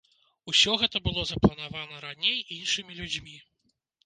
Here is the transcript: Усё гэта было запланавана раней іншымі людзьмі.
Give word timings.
Усё 0.51 0.71
гэта 0.83 1.01
было 1.07 1.25
запланавана 1.31 2.01
раней 2.07 2.41
іншымі 2.57 2.99
людзьмі. 3.03 3.37